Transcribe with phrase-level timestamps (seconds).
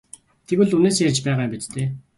[0.47, 1.87] Тэгвэл үнэнээсээ ярьж байгаа юм биз дээ?